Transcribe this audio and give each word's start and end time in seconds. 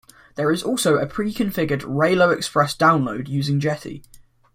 There 0.33 0.51
is 0.51 0.63
also 0.63 0.95
a 0.97 1.05
pre-configured 1.05 1.81
Railo 1.83 2.35
Express 2.35 2.75
download 2.75 3.27
using 3.27 3.59
Jetty. 3.59 4.01